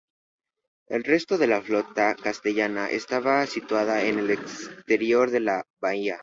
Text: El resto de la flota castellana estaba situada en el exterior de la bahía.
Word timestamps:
El 0.89 1.03
resto 1.03 1.37
de 1.37 1.45
la 1.45 1.61
flota 1.61 2.15
castellana 2.15 2.89
estaba 2.89 3.45
situada 3.45 4.01
en 4.03 4.17
el 4.17 4.31
exterior 4.31 5.29
de 5.29 5.41
la 5.41 5.63
bahía. 5.79 6.17